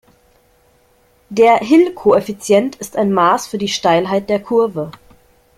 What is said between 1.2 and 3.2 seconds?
Der Hill-Koeffizient ist ein